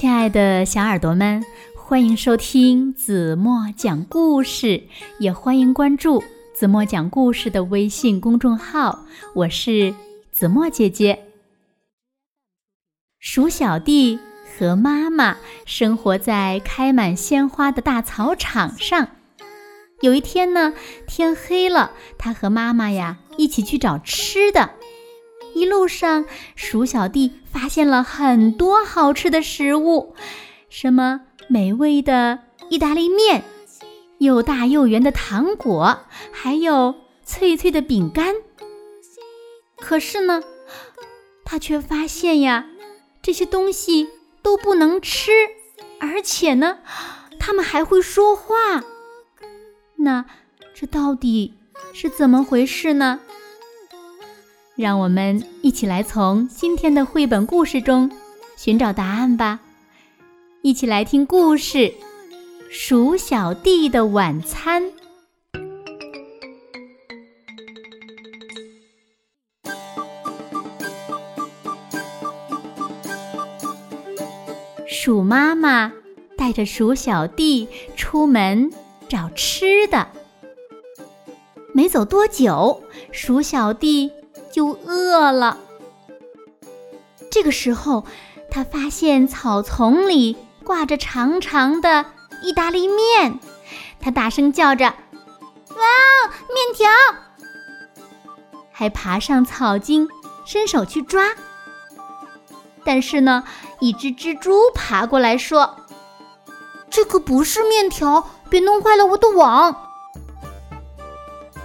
[0.00, 4.84] 亲爱的小耳朵们，欢迎收听子墨讲故事，
[5.18, 6.22] 也欢迎关注
[6.54, 9.04] 子墨讲故事的微信公众号。
[9.34, 9.92] 我是
[10.30, 11.24] 子墨姐姐。
[13.18, 14.20] 鼠小弟
[14.56, 19.08] 和妈妈生活在开满鲜花的大草场上。
[20.00, 20.74] 有一天呢，
[21.08, 24.77] 天黑了，他和妈妈呀一起去找吃的。
[25.58, 26.24] 一路上，
[26.54, 30.14] 鼠小弟发现了很多好吃的食物，
[30.70, 32.38] 什么美味的
[32.70, 33.42] 意大利面，
[34.18, 38.36] 又大又圆的糖果，还有脆脆的饼干。
[39.76, 40.44] 可是呢，
[41.44, 42.66] 他却发现呀，
[43.20, 44.08] 这些东西
[44.42, 45.32] 都不能吃，
[45.98, 46.78] 而且呢，
[47.40, 48.84] 它们还会说话。
[49.96, 50.24] 那
[50.72, 51.54] 这到底
[51.92, 53.18] 是怎么回事呢？
[54.78, 58.08] 让我们一起来从今天的绘本故事中
[58.56, 59.58] 寻找答案吧！
[60.62, 61.78] 一起来听故事
[62.70, 64.80] 《鼠小弟的晚餐》。
[74.86, 75.92] 鼠妈妈
[76.36, 77.66] 带着鼠小弟
[77.96, 78.70] 出门
[79.08, 80.06] 找吃的，
[81.74, 84.12] 没走多久，鼠小弟。
[84.58, 85.56] 就饿了。
[87.30, 88.04] 这个时候，
[88.50, 92.04] 他发现草丛里挂着长长的
[92.42, 93.38] 意大利面，
[94.00, 94.86] 他大声叫着
[95.70, 95.84] ：“哇，
[96.52, 96.90] 面条！”
[98.74, 100.08] 还爬上草茎，
[100.44, 101.28] 伸手去抓。
[102.84, 103.44] 但是呢，
[103.78, 105.76] 一只蜘蛛爬过来说
[106.90, 109.84] ：“这可不是面条，别弄坏了我的网。”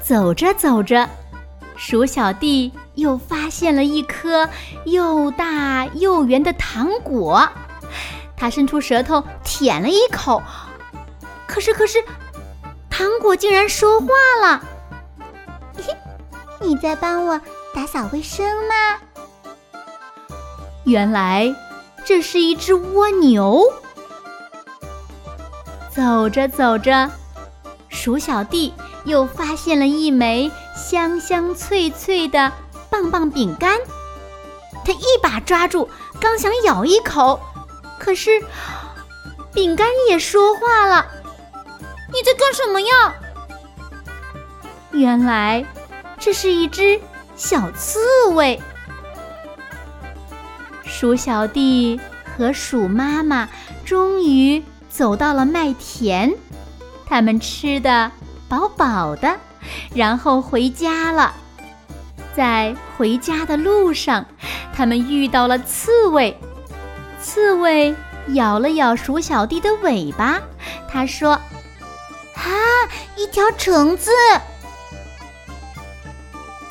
[0.06, 1.10] 走着走着。
[1.86, 4.50] 鼠小弟又发现了一颗
[4.86, 7.50] 又大又圆的糖果，
[8.38, 10.42] 他伸出舌头舔了一口，
[11.46, 12.02] 可是可是，
[12.90, 14.08] 糖果竟然说话
[14.42, 14.64] 了：
[16.64, 17.42] “你在帮我
[17.76, 18.98] 打扫卫生吗？”
[20.88, 21.54] 原来
[22.06, 23.62] 这是一只蜗牛。
[25.90, 27.12] 走着走着，
[27.90, 28.74] 鼠小弟
[29.04, 30.50] 又发现了一枚。
[30.76, 32.52] 香香脆脆的
[32.90, 33.80] 棒棒饼干，
[34.86, 35.90] 他一把抓住，
[36.20, 37.40] 刚想咬一口，
[38.00, 38.44] 可是
[39.54, 41.06] 饼干也说话了
[42.12, 43.16] ：“你在干什么呀？”
[44.92, 45.66] 原来
[46.20, 47.00] 这是一只
[47.36, 48.00] 小刺
[48.34, 48.62] 猬。
[50.84, 52.00] 鼠小弟
[52.38, 53.50] 和鼠妈妈
[53.84, 56.34] 终于走到了麦田，
[57.06, 58.12] 他们吃的
[58.48, 59.40] 饱饱的。
[59.94, 61.34] 然后回家了，
[62.36, 64.26] 在回家的路上，
[64.76, 66.38] 他们遇到了刺猬。
[67.22, 67.96] 刺猬
[68.34, 70.42] 咬了咬鼠小弟的尾巴，
[70.90, 71.32] 他说
[72.36, 72.44] ：“啊，
[73.16, 74.12] 一条虫子。”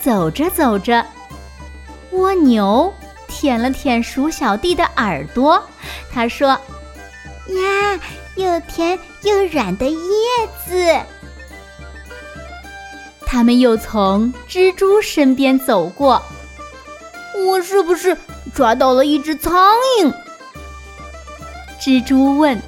[0.02, 1.06] 走着走着，
[2.10, 2.92] 蜗牛
[3.28, 5.62] 舔了舔鼠小弟的耳朵，
[6.12, 6.48] 他说
[7.48, 8.00] ：“呀，
[8.34, 9.96] 又甜又软的叶
[10.66, 11.00] 子。”
[13.32, 16.22] 他们又从蜘蛛身边走过，
[17.48, 18.14] 我是不是
[18.54, 20.14] 抓到了一只苍蝇？
[21.80, 22.60] 蜘蛛问。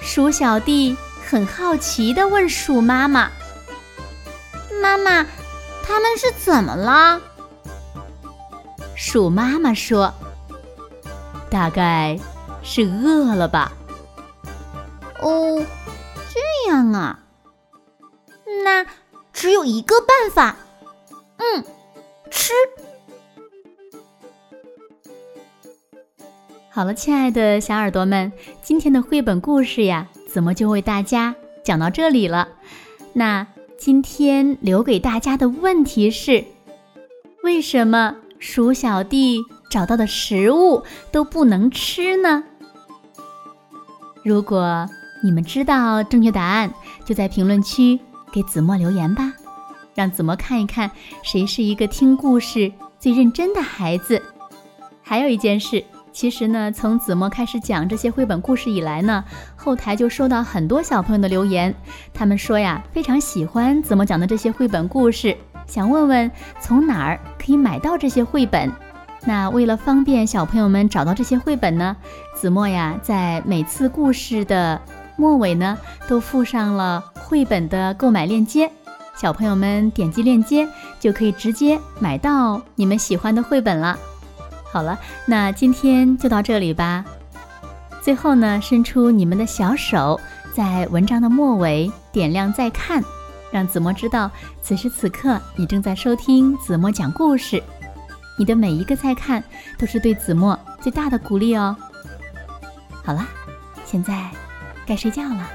[0.00, 0.96] 鼠小弟
[1.28, 3.28] 很好奇地问鼠妈妈
[4.80, 5.26] ：“妈妈，
[5.82, 7.20] 他们是怎么了？”
[8.94, 10.14] 鼠妈妈说
[11.50, 12.16] ：“大概
[12.62, 13.72] 是饿了吧。”
[15.20, 15.60] 哦，
[16.32, 17.18] 这样啊。
[18.62, 18.84] 那
[19.40, 20.54] 只有一个办法，
[21.38, 21.64] 嗯，
[22.30, 22.52] 吃。
[26.68, 28.30] 好了，亲爱的小耳朵们，
[28.62, 31.34] 今天的绘本故事呀，怎么就为大家
[31.64, 32.48] 讲到这里了？
[33.14, 33.46] 那
[33.78, 36.44] 今天留给大家的问题是：
[37.42, 42.44] 为什么鼠小弟找到的食物都不能吃呢？
[44.22, 44.86] 如果
[45.24, 46.74] 你们知道正确答案，
[47.06, 47.98] 就在评论区。
[48.32, 49.32] 给子墨留言吧，
[49.94, 50.90] 让子墨看一看
[51.22, 54.22] 谁是一个听故事最认真的孩子。
[55.02, 59.24] 还有一件事，其实呢，从子墨开始讲这些绘本故事以来呢，
[59.56, 61.74] 后台就收到很多小朋友的留言，
[62.14, 65.36] 他们说呀，非常喜欢子墨讲的这些绘本故事，
[65.66, 66.30] 想问问
[66.60, 68.70] 从哪儿可以买到这些绘本。
[69.24, 71.96] 那为了方便小朋友们找到这些绘本呢，
[72.34, 74.80] 子墨呀，在每次故事的。
[75.20, 75.76] 末尾呢，
[76.08, 78.72] 都附上了绘本的购买链接，
[79.14, 80.66] 小朋友们点击链接
[80.98, 83.98] 就可以直接买到你们喜欢的绘本了。
[84.72, 87.04] 好了，那今天就到这里吧，
[88.00, 90.18] 最后呢，伸出你们的小手，
[90.54, 93.04] 在文章的末尾点亮再看，
[93.52, 94.30] 让子墨知道
[94.62, 97.62] 此时此刻你正在收听子墨讲故事。
[98.38, 99.44] 你的每一个再看，
[99.76, 101.76] 都是对子墨最大的鼓励哦。
[103.04, 103.28] 好啦，
[103.84, 104.30] 现在
[104.90, 105.48] 该睡觉了。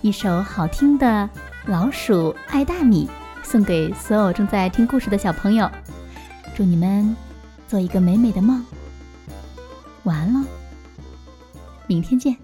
[0.00, 1.06] 一首好听的
[1.66, 3.10] 《老鼠爱大米》
[3.44, 5.68] 送给所有正在听故事的小朋友，
[6.54, 7.16] 祝你们
[7.66, 8.64] 做一个美美的梦。
[10.04, 10.46] 晚安喽，
[11.88, 12.43] 明天见。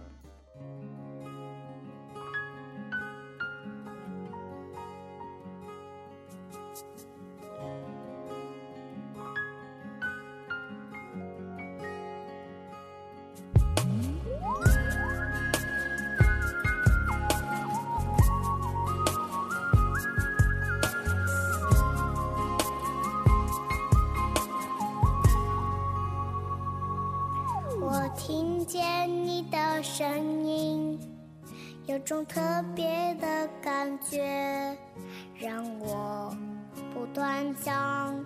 [30.00, 30.98] 声音，
[31.84, 32.40] 有种特
[32.74, 34.74] 别的感觉，
[35.38, 36.34] 让我
[36.94, 38.24] 不断想，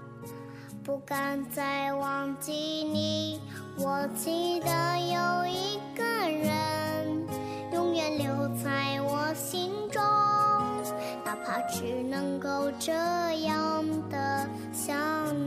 [0.84, 3.40] 不敢再忘记你。
[3.76, 7.26] 我记得有一个人，
[7.72, 10.00] 永远留在我心中，
[11.24, 14.94] 哪怕只能够这样的想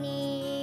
[0.03, 0.56] 你。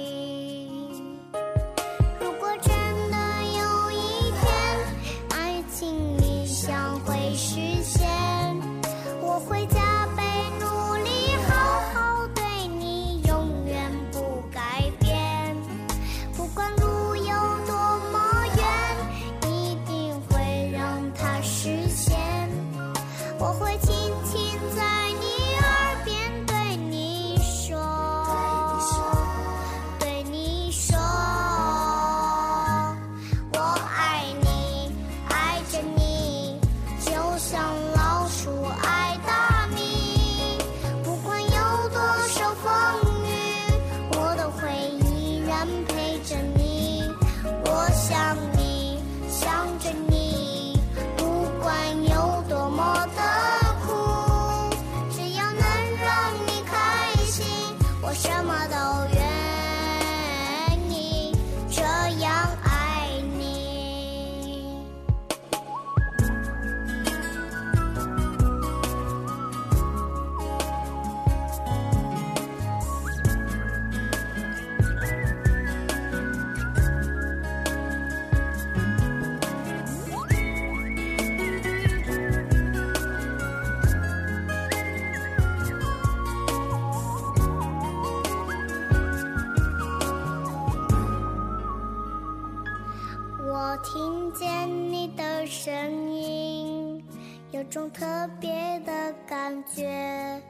[97.75, 98.05] 种特
[98.39, 100.41] 别的感觉，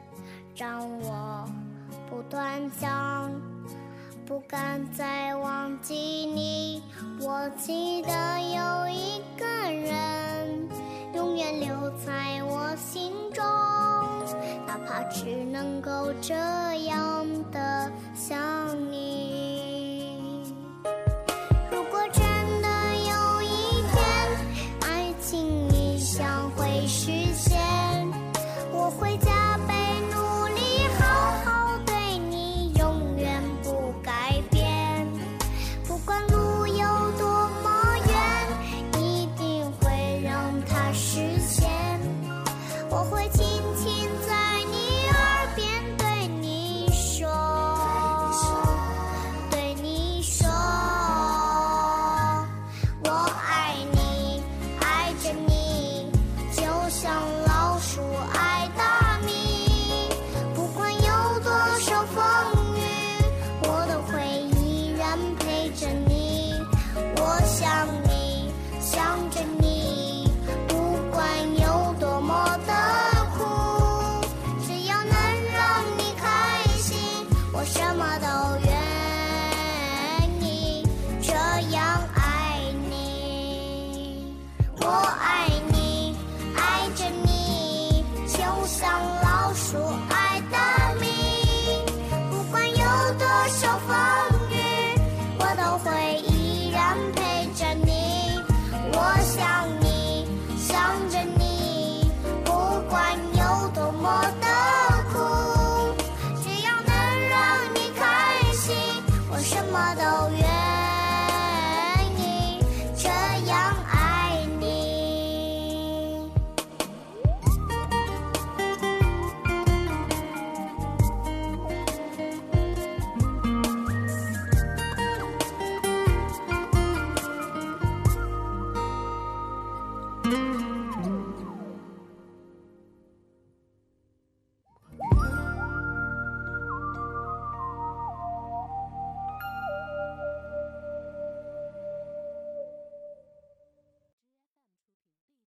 [0.54, 1.44] 让我
[2.08, 3.32] 不断想，
[4.24, 6.80] 不敢再忘记你。
[7.20, 10.68] 我记得有一个人，
[11.16, 13.44] 永远留在我心中，
[14.64, 16.32] 哪怕只能够这
[16.84, 18.38] 样的想
[18.92, 19.45] 你。
[26.76, 27.65] 没实现。